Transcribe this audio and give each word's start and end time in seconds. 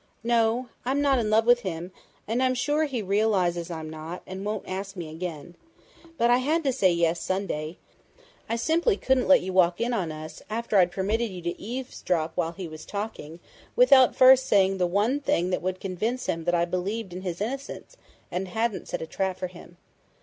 "No. 0.23 0.67
I'm 0.83 0.99
not 0.99 1.19
in 1.19 1.29
love 1.29 1.45
with 1.45 1.59
him, 1.59 1.91
and 2.27 2.41
I'm 2.41 2.55
sure 2.55 2.85
he 2.85 3.03
realizes 3.03 3.69
I'm 3.69 3.87
not 3.87 4.23
and 4.25 4.43
won't 4.43 4.67
ask 4.67 4.95
me 4.95 5.09
again. 5.11 5.53
But 6.17 6.31
I 6.31 6.37
had 6.39 6.63
to 6.63 6.73
say 6.73 6.91
yes 6.91 7.21
Sunday! 7.21 7.77
I 8.49 8.55
simply 8.55 8.97
couldn't 8.97 9.27
let 9.27 9.41
you 9.41 9.53
walk 9.53 9.79
in 9.79 9.93
on 9.93 10.11
us, 10.11 10.41
after 10.49 10.77
I'd 10.79 10.91
permitted 10.91 11.29
you 11.29 11.43
to 11.43 11.61
eavesdrop 11.61 12.31
while 12.33 12.53
he 12.53 12.67
was 12.67 12.83
talking, 12.83 13.39
without 13.75 14.15
first 14.15 14.47
saying 14.47 14.79
the 14.79 14.87
one 14.87 15.19
thing 15.19 15.51
that 15.51 15.61
would 15.61 15.79
convince 15.79 16.25
him 16.25 16.45
that 16.45 16.55
I 16.55 16.65
believed 16.65 17.13
in 17.13 17.21
his 17.21 17.39
innocence 17.39 17.95
and 18.31 18.47
hadn't 18.47 18.87
set 18.87 19.03
a 19.03 19.05
trap 19.05 19.37
for 19.37 19.45
him." 19.49 19.77